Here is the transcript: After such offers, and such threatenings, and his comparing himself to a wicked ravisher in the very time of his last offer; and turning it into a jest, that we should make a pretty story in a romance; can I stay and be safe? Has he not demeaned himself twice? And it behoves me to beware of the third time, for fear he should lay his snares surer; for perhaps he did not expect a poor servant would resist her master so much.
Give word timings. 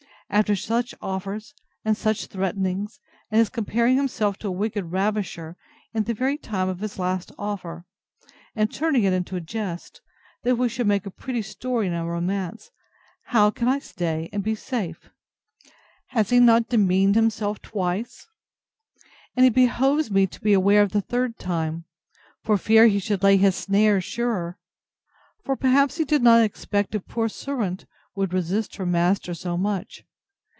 After 0.33 0.55
such 0.55 0.95
offers, 1.01 1.53
and 1.83 1.97
such 1.97 2.27
threatenings, 2.27 3.01
and 3.29 3.39
his 3.39 3.49
comparing 3.49 3.97
himself 3.97 4.37
to 4.37 4.47
a 4.47 4.51
wicked 4.51 4.85
ravisher 4.85 5.57
in 5.93 6.03
the 6.05 6.13
very 6.13 6.37
time 6.37 6.69
of 6.69 6.79
his 6.79 6.97
last 6.97 7.33
offer; 7.37 7.85
and 8.55 8.71
turning 8.73 9.03
it 9.03 9.11
into 9.11 9.35
a 9.35 9.41
jest, 9.41 9.99
that 10.43 10.55
we 10.55 10.69
should 10.69 10.87
make 10.87 11.05
a 11.05 11.11
pretty 11.11 11.41
story 11.41 11.87
in 11.87 11.93
a 11.93 12.05
romance; 12.05 12.71
can 13.29 13.67
I 13.67 13.79
stay 13.79 14.29
and 14.31 14.41
be 14.41 14.55
safe? 14.55 15.09
Has 16.11 16.29
he 16.29 16.39
not 16.39 16.69
demeaned 16.69 17.15
himself 17.15 17.61
twice? 17.61 18.25
And 19.35 19.45
it 19.45 19.53
behoves 19.53 20.09
me 20.09 20.27
to 20.27 20.39
beware 20.39 20.81
of 20.81 20.93
the 20.93 21.01
third 21.01 21.39
time, 21.39 21.83
for 22.41 22.57
fear 22.57 22.87
he 22.87 22.99
should 22.99 23.21
lay 23.21 23.35
his 23.35 23.55
snares 23.57 24.05
surer; 24.05 24.57
for 25.43 25.57
perhaps 25.57 25.97
he 25.97 26.05
did 26.05 26.21
not 26.23 26.41
expect 26.41 26.95
a 26.95 27.01
poor 27.01 27.27
servant 27.27 27.85
would 28.15 28.31
resist 28.33 28.77
her 28.77 28.85
master 28.85 29.33
so 29.33 29.57
much. 29.57 30.05